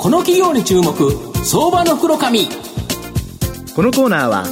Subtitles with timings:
[0.00, 0.94] この企業に注目
[1.44, 2.48] 相場の袋紙。
[3.76, 4.44] このコーナーは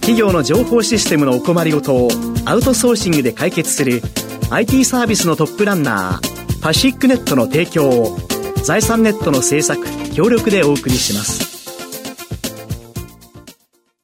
[0.00, 2.08] 企業の情報システムのお困りごとを
[2.44, 4.02] アウトソーシングで解決する
[4.50, 8.16] IT サービスのトップランナーパシックネットの提供を
[8.64, 11.46] 財産ネットの制作協力でお送りします。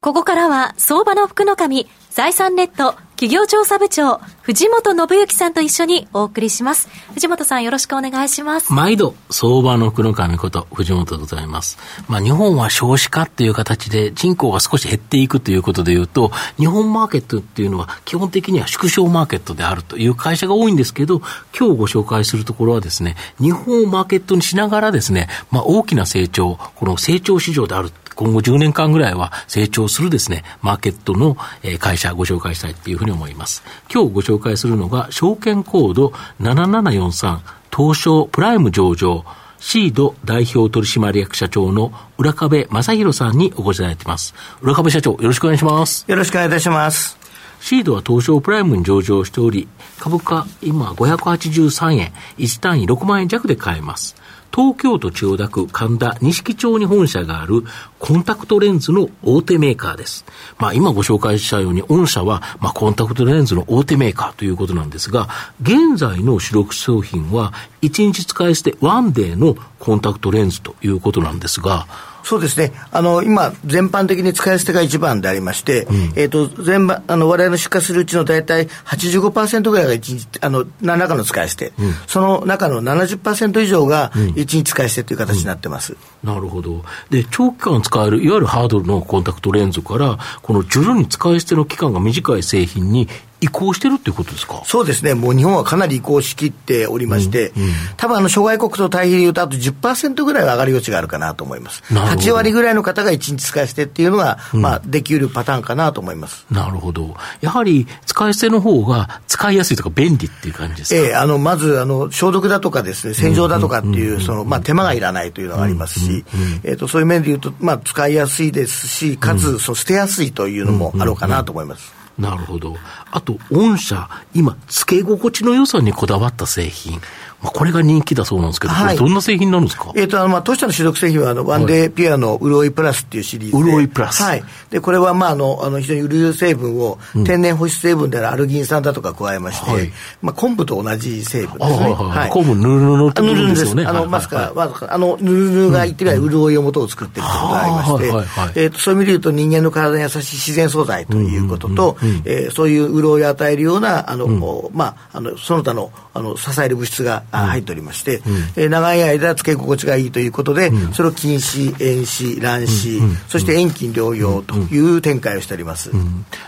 [0.00, 6.90] ここからは相場の福の神財産ネット企業調査部長、藤本信之さんと一緒にお送りします。
[7.14, 8.70] 藤本さんよろしくお願いします。
[8.70, 11.78] 毎度、相場の福の神こと、藤本でございます。
[12.08, 21.22] まあ、日本は少子化っていう形で人口が少し減っていくということで言うと、日本マーケットっていうのは基本的には縮小マーケットであるという会社が多いんですけど、
[21.58, 31.36] 今日ご紹介するところはですね、日本をマーケットにしながらですね、まあ、大きな成長、この成長市場である今後10年間ぐらいは成長するですね、マーケットの
[31.78, 33.62] 会社ご紹介したいというふうに思います。
[33.92, 37.40] 今日ご紹介するのが、証券コード7743
[37.74, 39.24] 東証プライム上場
[39.58, 44.34] シード代表取締役社長の浦壁正弘さんにお越しいただいています。
[44.60, 46.04] 浦壁社長、よろしくお願いします。
[46.08, 47.16] よろしくお願いいたします。
[47.60, 49.68] シードは東証プライムに上場しており、
[50.00, 54.16] 株価今583円、1単位6万円弱で買えます。
[54.54, 57.64] 東京都千代田区神田錦町に本社がある
[57.98, 60.26] コンタクトレンズの大手メーカーです。
[60.58, 65.28] まあ今ご紹介したように、御社はまあコンタクトレンズの大手メーカーということなんですが、
[65.62, 71.86] 現在の主力商品は1日使い捨てワンデーのコンタクトレンズということなんですが、
[72.22, 72.72] そうですね。
[72.90, 86.84] あの、今、全般的に使い捨てが一番でありまして、うん、えっ、ー、と、全般、あの、我々の出荷するうちの大体85%ぐらいが一日、あの、何らかの使い捨て、うん、その中の70%以上が一日使い捨てという形になってます、うん、なるほど。
[87.10, 93.08] で、長期間使える、いわゆるハードルのコンタクトレンズから、この徐々に使い捨ての期間が短い製品に
[93.42, 94.62] 移行してるっていうことですか？
[94.64, 101.82] そうですね、もう日本はかなり移行しきっておりまして、うんうん、多分あの諸外国と対比でいうと、あと10%ぐらいは上がる余地があるかなと思います。
[101.92, 106.46] 8割ぐらいの方が1日使い捨てっていうのが、うん、まあ、できるパターンかなと思います。
[106.50, 107.14] なるほど。
[107.40, 111.00] やはり使い捨ての方が使いやすいとか便利っていう感じですか？
[111.00, 116.24] ええー、あの、まず、あの、消毒だとかですね、洗浄だとかっていう、その、まあ、手間がいらないというのがありますし、
[116.62, 122.01] えっ、と、そういう面でいうと、まあ、使いやすいですし、かつ、そう、捨てやすいというのもあろうかなと思います。
[122.18, 122.76] なるほど。
[123.10, 127.00] あと、御社、今、付け心地の良さにこだわった製品。
[127.42, 129.92] まあ、これが人気だそうなんですけど、はい、これどんな製品なんですか？
[129.96, 133.70] えっ、ー、と、あの、まあ、当社の主力製品は、あの、ワンデーピアの潤いプラスっていうシリーズで。
[133.70, 134.22] 潤いプラス。
[134.22, 134.44] はい。
[134.70, 139.92] で、これは、まあ、あの、あの、非常に潤い成分を、天然保湿成分であるアルギン酸だとか加えまして、はい、
[140.22, 141.76] まあ、昆布と同じ成分ですね。
[141.94, 142.30] はい。
[142.30, 143.84] 昆布、ぬるぬるってことですよね。
[143.86, 158.22] あの、まさか、まあ、の、ぬるぬるが言ってみれば潤いを元を作っているということがありまして、えっ、と、そういう意味で言うと、人間の体に優しい自然素材ということと、えそういう潤いを与えるような、あの、まあ、あの、その他の、あの、支える物質が入っておりまして、うん、
[158.56, 165.90] えー、長い間つけ心地がいいということで、うん、それを禁止、遠視、乱視、うん、そして遠近療養という展開をしております、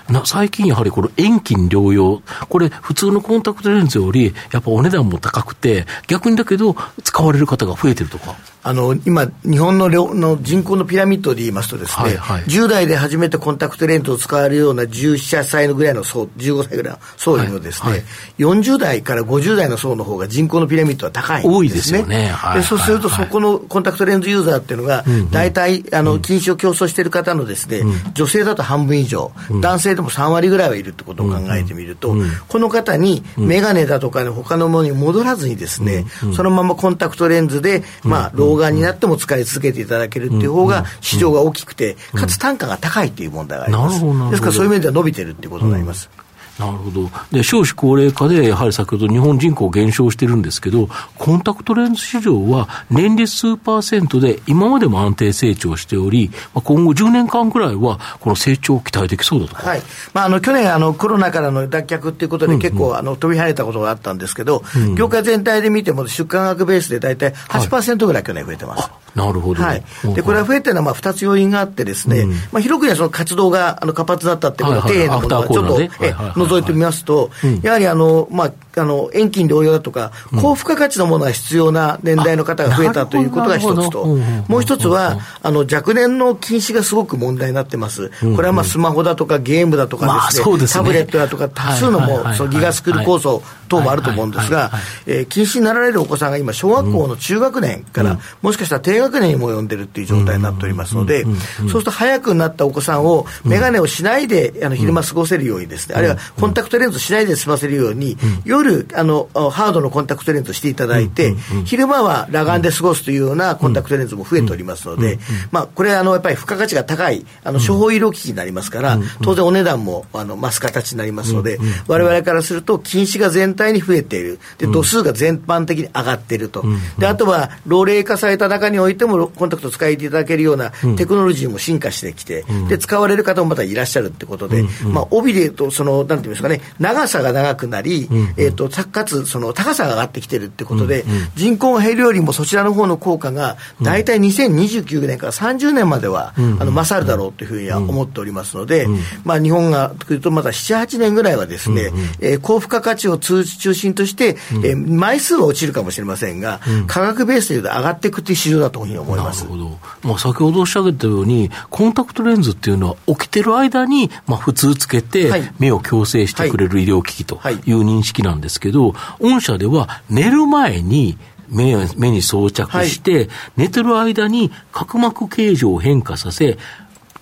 [0.09, 8.37] な最近やはりこの遠近療養、これ、普通のコンタクトレンズより、やっぱお値段も高くて、逆にだけど、使われる方が増えてるとか。
[8.65, 21.57] あの今、日本のの人口のピラミッドで言いますとですね、はいはい、10代で初めてコンタクトレンズを使われるような17歳のぐらいの層、15歳ぐらいの層よりもですね、はいはい、40代から50代の層の方が人口のピラミッドは高いんですね。
[21.57, 22.29] 多いですよね。
[22.29, 44.01] はい、でそうすると、そこのコンタクトレンズユーザーっていうのが、大体、あの、禁止を競争している方のですね、うん、女性だと半分以上、うん、男性でも3割ぐらいはいるってことを考えてみると、うん、この方に眼鏡だとか、ね、他のものに戻らずにですね、そのままコンタクトレンズで、まあ、老眼になっても使い続けていただけるっていう方が市場が大きくて、かつ単価が高いっていう問題があります。
[44.31, 46.11] ですからそういう面では伸びてるっていうことになります。
[46.59, 47.11] なるほど。
[47.33, 50.89] で、少子高齢化で、やはり先ほど日本人口減少してるんですけど、
[51.19, 59.83] コンタクトレンズ市場は年率数パーセントで今までも安定成長しており、今後10年間くらいはこの成長を期待できそうだとはい。
[60.13, 68.83] まあ、あの、去年、あの、コロナからの脱却っていうことで結構、うんうん、あの、飛び跳ねたことがあったんですけど、うん、業界全体で見ても出荷額ベースで大体8%ぐらい去年増えてます。
[68.83, 69.63] はいなるほど。
[69.63, 69.85] はい。
[70.15, 76.13] で、これは増えてるのは、まあ、二つ要因があってですね、うん、まあ、広く言えばその活動が、あの、活発だったってこと、底辺のものをちょっと、え、
[76.47, 77.31] 覗いてみますと、
[77.63, 84.07] やはり、あの、まあ、あの、遠近療養だとか、高付加価値のものが必要な年代の方が増えたということが一つと、
[84.49, 88.11] もう一つは、あの、若年の禁止がすごく問題になってます。
[88.35, 94.71] これはまあ、スマホだとかゲームだとかですね、タブレットだとか多数のも、そのギガスクール構想等もあると思うんですが、
[95.07, 101.31] え禁止になられるお子さんが今、小学校の中学年から、もしかしたら低学年にも及んでるっていう状態になっておりますので、そ
[101.65, 111.35] うすると早くなったお子さんを、眼鏡をしないで、あの、昼間過ごせるようにですね、あるいはコンタクトレンズしないで済ませるように、夜夜、あの、ハードのコンタクトレンズをしていただいて、
[111.65, 115.19] 昼間は裸眼で過ごすというようなコンタクトレンズも増えておりますので、
[115.51, 124.39] まあ、これ、あの、やっぱり付加価値が高い、あの、処方医療機器になりますから、当然お値段も、あの、増す形になりますので、我々からすると、近視が全体に増えている。
[124.59, 126.65] で、度数が全般的に上がっていると。
[126.99, 141.05] で、あとは、老齢化された中においても、コンタクトを使いていただけるようなテクノロジーも進化してきて、で、使われる方もまたいらっしゃるってことで、まあ、帯で言うと、その、なんていうんですかね、長さが長くなり、えっ、と、かつ、その、高さが上がってきてるってことで、
[141.35, 148.87] 人口が減るよりもそちらの方の効果が、大体2029年から30年までは、あの、勝るだろうというふうには思っておりますので、
[149.25, 159.45] まあ、日本が、というと、まだ7、8年ぐらいはですね、え高付加価値を中心として、え枚数は落ちるかもしれませんが、価格ベースでいうと上がっていくという市場だというふうに思います。
[159.45, 159.79] なるほど。
[160.03, 167.73] まあ、先ほどおっしゃったように、コンタクトレンズっていうのは、起きてる間に、まあ、普通つけて、目を矯正してくれる医療機器とい。
[167.73, 171.19] う認識なんですけど、御社では寝る前に、
[171.49, 176.59] 目目に装着して、はい、寝てる間に角膜形状を変化させ、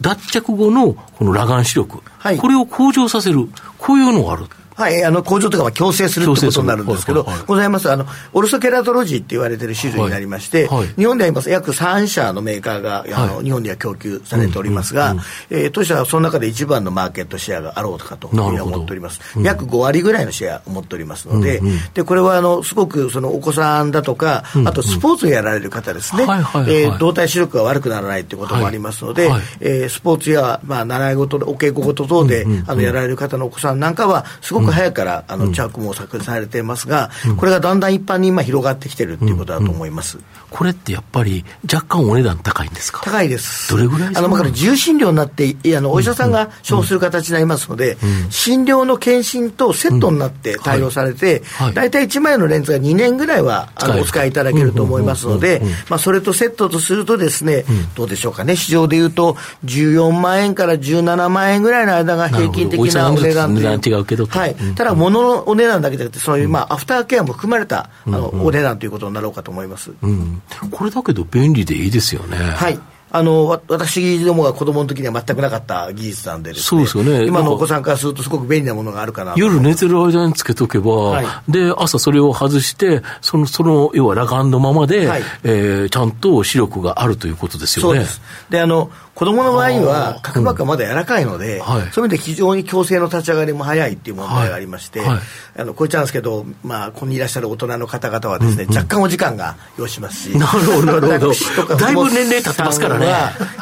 [0.01, 3.49] 脱着後のこの裸眼視力、はい、これを向上させる、
[3.79, 4.47] こういうのがある。
[4.75, 10.87] はい、あの工場とかは強制するってことになるんですけど、ございます、あのオルソケラトロジーって言われてる種類になりまして、はい。
[10.89, 15.17] 日本では今、約3社のメーカーがあの、日本では供給されておりますが、
[15.51, 21.61] え当社はその中で一番のマーケットシェアがあろうかというふうに思っております、約5割ぐらいのシェアを持っておりますので、
[21.95, 26.27] でこれはあのすごくそのお子さんだとか、あとスポーツをやられる方ですね、
[26.69, 40.19] え動体視力が悪くならないということもありますので、はい、えー、スポーツや、まあ、習い事、お稽古事等で、あのやられる方のお子さんなんかは、すごく早くから、あのの着も作されていますが、うん、これがだんだん一般に今広がってきてるっていうことだと思います、
[40.51, 43.01] これってやっぱり若干お値段高いんですか？
[43.05, 43.71] 高いです。
[43.71, 47.97] どれぐらいあの、まあ、重診療になってあのお医者さんが処方する形になりますので、
[48.31, 51.43] 診療の検診とセットになって対応されて、
[51.75, 57.65] 大体1枚のレンズが2年ぐらいはあのお使いいただけると思いますので、まあ、それとセットとするとですね、
[57.95, 58.57] どうでしょうかね。
[58.57, 64.27] 市場でいうと14万円から17万円ぐらいの間が平均的なお値段という。
[64.27, 64.52] はい。
[64.75, 69.93] ただ、物のお値段だけじゃなくて、そういう、まあ、アフターケアも含まれた、あの、お値段ということになろうかと思います。
[70.03, 70.43] うん。
[70.71, 72.37] これだけど便利でいいですよね。
[72.37, 72.79] はい。
[73.15, 77.27] あの、私どもが子供の時には全くなかった技術なんで、ね、そうですよね。
[77.27, 87.99] 今のお子さんからするとすごく便利なものがあるかな夜寝てる間につけとけば、はい、で、朝それを外して、その、その、要は裸眼のままで、はい、えー、ちゃんと視力があるということですよね。
[87.99, 88.23] そうです。
[88.49, 88.91] で、あの、
[89.23, 91.63] 子供の場合には角膜がまだ柔らかいので、うん。
[91.63, 95.09] はい、そういう意味で非常に矯正の立ち上がりも早いっていう問題がありまして、はい。
[95.11, 95.21] はい、
[95.59, 98.71] あのこう言っちゃうんですけど、まあ、ここにいらっしゃる大人の方々はですね、うん。
[98.71, 101.33] うん、若干お時間が要しますし、なるほど、なるほ
[101.69, 101.77] ど。
[101.77, 103.07] だいぶ年齢経ってますからね。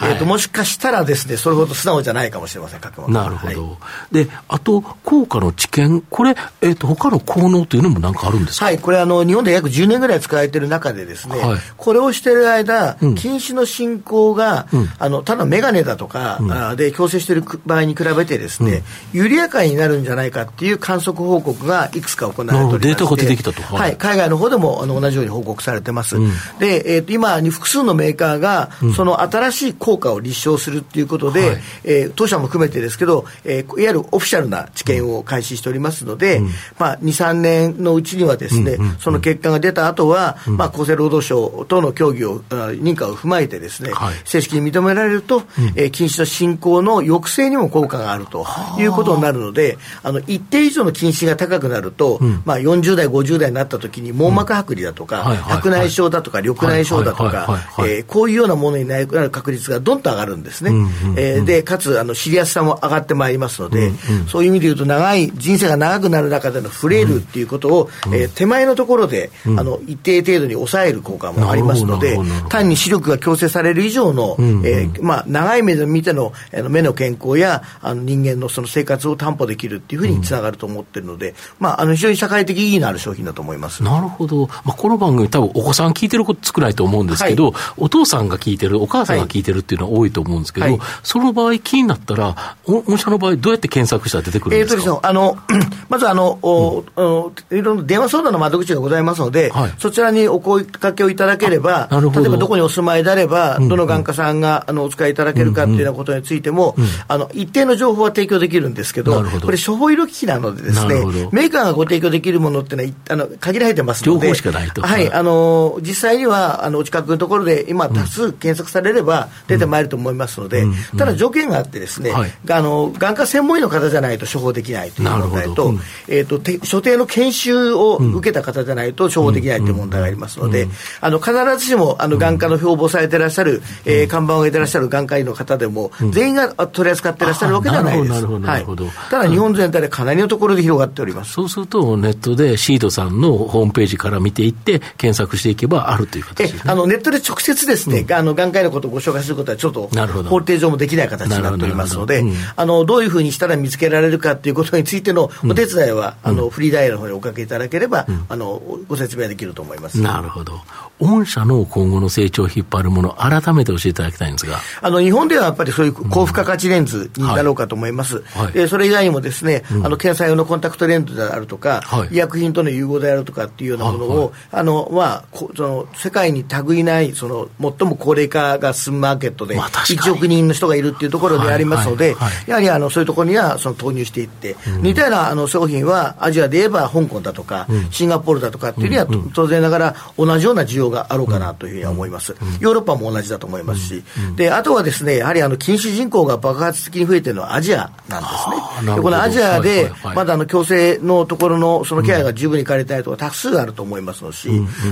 [0.02, 3.78] えーと、もしかしたらですね、それほど素直じゃないかもしれません、角膜なるほど。
[4.12, 8.64] で、あと、効果の知見、これ、えっ、ー、と、他の効能というのも何かあるんですか？
[8.64, 11.36] はい、これあの、日本で約10年ぐらい使われている中でですね、
[11.76, 18.82] これをしている間、近視の進行が、うん、あの、ただ眼鏡だとか、かで矯正している場合に比べてですね、
[19.12, 26.16] 緩やかになるんじゃないかっていう観測報告がいくつか行われておりましてデータが出てきたと、はい、海外の方でもあの同じように報告されてます、
[26.58, 36.40] で、えー、と今に複数のメーカーが、その新しい効果を立証するっていうことで、はえ当社も含めてですけど、えー、いわゆるオフィシャルな治験を開始しておりますので、
[36.78, 43.90] まあ、2、3年のうちにはですね、その結果が出た後は、まあ、厚生労働省との協議を、認可を踏まえてですね、
[44.24, 45.29] 正式に認められると、
[45.76, 48.46] えー、禁止の進行の抑制にも効果があると
[48.78, 57.58] いうことになるので、あの一定以上の近視が高くなると、うん、まあ、40代、50代になった時に網膜剥離だとか、白内障だとか、緑内障だとか、
[58.06, 60.70] こういうようなものになる確率がどんと上がるんですね。
[61.16, 72.18] えー、で、かつ、あの、知りやすさも上がってまいりますので、うんうん、そういう意味で言うと、長い、人生が長くなる中でのフレイルっていうことを、うん、えー、手前のところで、あの、一定程度に抑える効果もありますので、
[72.48, 83.82] 単に視力が矯正される以上の、えー、まあ、長い目で見てのあの目の健康やあの人間のその生活を担保できるっていうふうにつながると思ってるので、うん、まあ、あの非常に社会的意義のある商品だと思います。
[83.82, 95.38] なるほど、まあ、この番組、多分お子さん聞いてること少ないと思うんですけど、はい、お父さんが聞いてる、お母さんが聞いてるっていうのは多いと思うんですけど、はい、その場合、気になったら、御社の場合、どうやって検索したら出てくるんですか、えーとあの
[95.88, 109.40] まずあの、おうん、いろんな電話相談の窓口がございますので、はい、そちらにお声かけをいただければ、例えばどこにお住まいであれば、どの眼科さんがあのお使いいただけるかっていうようなことについても、うんうん、あの、一定の情報は提供できるんですけど、ど。
[109.40, 110.94] これ、処方医療機器なのでですね、
[111.32, 114.82] メーカーがご提供できるものっていうのは、あの、限られてますので、情報しかないと。
[114.82, 125.74] はい、あの、実際には、あの、お近くのところで、今、多数検索されれば出てまいると思いますので、うん、ただ条件があってですね、はい、あの、眼科専門医の方じゃないと処方できないという問題と、
[126.08, 130.68] えっ、と、所定の研修を受けた方じゃないと処方できないという問題がありますので、
[131.00, 138.24] あの、必ずしも、あの、眼科の標榜されていらっしゃる、えー、看板を上げてらっしゃる眼科医の方でも、全員が取り扱ってらっしゃるわけではないです。
[138.26, 138.66] はい、
[139.10, 141.32] ただ、日本全体でかなりのところで広がっております。
[141.32, 149.88] そうすると、ネットでシードさんのホームページから見ていって、検索していけばあるという形、ね、あのネットで直接ですね、うん、あの眼科医のことをご紹介することはちょっと
[150.28, 160.00] 法定上もできない形になっておりますので、うん、あのどういうふうにしたら見つけられるかということについてのお手伝いは、うん、あのフリーダイヤルの方におかけいただければ、あのご説明できると思います。
[160.00, 160.60] なるほど。
[160.98, 164.58] 御社の今後の成長を引っ張るもの、改めて教えていただきたいんですが。
[164.82, 168.22] あの日本ではやっぱりそういう高付加価値レンズになろうかと思います。
[168.22, 175.24] はい、でそれ以外にもですね、あの検査用のコンタクトレンズであるとか、はい、医薬品との融合であるとかっていうようなものを、はい、あのまあ、
[175.56, 182.16] その世界に類いないその最も高齢化が進むマーケットで、1億人の人がいるっていうところでありますので、
[182.46, 192.36] やはりあのそういうところにはその投入していって、うん、似たようなあの商品はアジアで言えば香港だとか、うん、シンガポールだとかっていうには、うん、当然ながら同じような需要があろうかなというふうには思います。
[192.60, 194.02] ヨーロッパも同じだと思いますし、
[194.36, 198.94] であとはですね、やはりあの禁止人口が爆発的に増えてるのはアジアなんですね。
[198.96, 204.48] でこのアジアで、まだあの強制のところのそのケアが十分にいかれてないところ多数あると思いますし、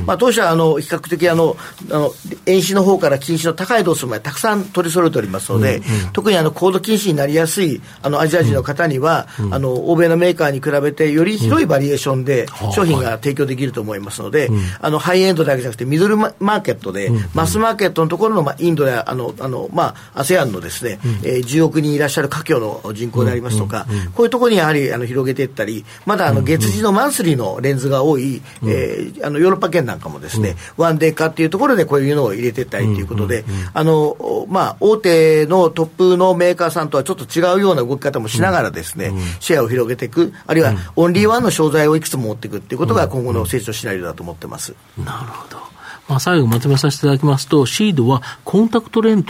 [0.06, 1.56] まあ、当社はあの比較的あの
[1.90, 2.12] あの
[2.46, 44.74] 遠視の方から近視の高い度数までたくさん取り揃えておりますので、うんうん、特にあの高度近視になりやすいあのアジア人の方には、うん、あの欧米のメーカーに比べてより広いバリエーションで商品が提供できると思いますので、うん、あのハイエンドだけじゃなくてミドルマーケットで、うん、マスマーケットのところの、まあ、インドやあのあの、まあ、ASEAN のですね、うん、えー、10億人いらっしゃる華僑の人口でありますとか、こういうところにやはりあの広げていったりまだあの月次のマンスリーのレンズが多い、えー、あのヨーロッパ圏なんかもですね、ワンデー化っていうところでこういうのを入れていったりということで、あのまあ、大手のトップのメーカーさんとはちょっと違うような動き方もしながらですね、シェアを広げていく、あるいはオンリーワンの商材をいくつも持っていくっていうことが今後の成長シナリオだと思ってます。
[44.96, 45.77] なるほど。
[46.08, 49.24] まあ、最後まとめさせていただきますと、シードはコンタクトレン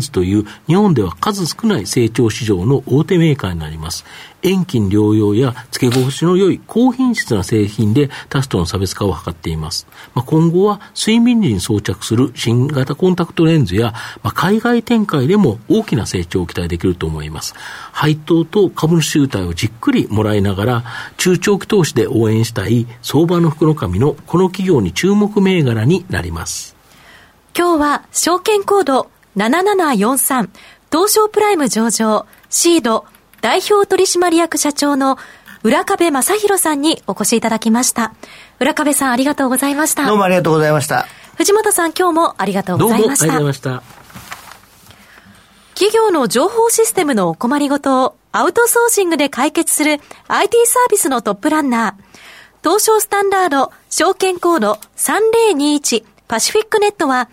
[0.00, 4.04] ズという日本では数少ない成長市場の大手メーカーになります。
[4.42, 9.88] 遠近療養や付け心地の良い高品質な製品で他社との差別化を図っています。
[10.14, 17.54] まあ、今後は睡眠時に装着する新型コンタクトレンズや、まあ、海外展開でも大きな成長を期待できると思います。
[17.92, 20.84] 配当と株主優待をじっくりもらいながら、
[21.16, 26.76] 中長期投資で応援したい相場の福の神のこの企業に注目銘柄になります。
[27.56, 30.48] 今日は証券コード7743
[30.90, 33.04] 東証プライム上場シード
[33.40, 35.18] 代表取締役社長の
[35.62, 38.14] 浦壁正弘さんにお越しいただきました。
[38.60, 40.06] 浦壁さんありがとうございました。
[40.06, 41.06] どうもありがとうございました。
[41.36, 43.26] 藤本さん今日もありがとうございました。
[43.26, 44.08] どうもありがとうございました。
[45.74, 52.02] 企業の情報システムのお困りごとをアウトソーシングで解決する IT サービスのトップランナー。
[52.62, 57.28] 東証スタンダード証券コード3021パシフィックネットは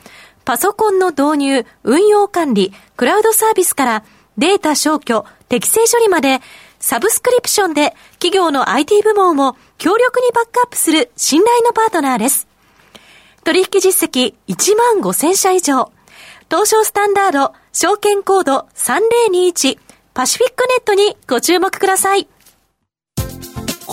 [0.46, 4.04] パソコンの導入、運用管理、クラウドサービスから
[4.38, 6.40] データ消去、適正処理まで、
[6.80, 12.48] サブスクリプションで企業の IT 部門を強力にバックアップする信頼のパートナーです。
[13.44, 15.92] 取引実績1万5000社以上。
[16.50, 19.80] 東証スタンダード、証券コード3021、
[20.14, 22.28] パシフィックネットにご注目ください。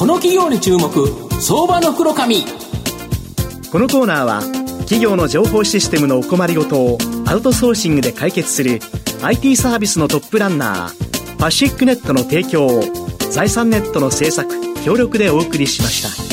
[0.03, 0.91] この企業に注目、
[1.41, 2.39] 相場の黒髪。
[3.71, 4.41] このコーナーは、
[4.81, 8.81] 企業の情報システムのお困りごとをアウトソーシングで解決する
[9.23, 12.83] IT サービスのトップランナーパシックネットの提供を
[13.31, 14.53] 財産ネットの制作
[14.85, 16.32] 協力でお送りしました。